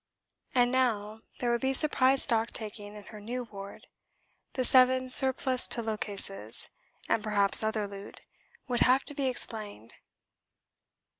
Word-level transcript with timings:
And 0.55 0.71
now 0.71 1.21
there 1.37 1.51
would 1.51 1.61
be 1.61 1.69
a 1.69 1.73
surprise 1.75 2.23
stocktaking 2.25 2.95
in 2.95 3.03
her 3.03 3.21
new 3.21 3.43
ward: 3.43 3.85
the 4.53 4.63
seven 4.63 5.11
surplus 5.11 5.67
pillow 5.67 5.95
cases 5.95 6.69
and 7.07 7.23
perhaps 7.23 7.61
other 7.63 7.87
loot 7.87 8.21
would 8.67 8.79
have 8.79 9.03
to 9.03 9.13
be 9.13 9.27
explained. 9.27 9.93